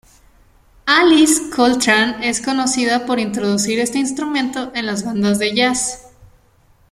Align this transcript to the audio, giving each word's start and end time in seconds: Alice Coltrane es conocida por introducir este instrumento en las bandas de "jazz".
Alice 0.87 1.51
Coltrane 1.55 2.27
es 2.27 2.41
conocida 2.41 3.05
por 3.05 3.19
introducir 3.19 3.77
este 3.77 3.99
instrumento 3.99 4.71
en 4.73 4.87
las 4.87 5.05
bandas 5.05 5.37
de 5.37 5.53
"jazz". 5.53 6.07